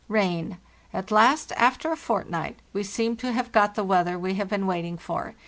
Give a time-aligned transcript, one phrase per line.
[0.07, 0.57] Rain.
[0.91, 4.65] At last, after a fortnight, we seem to have got the weather we have been
[4.65, 5.35] waiting for.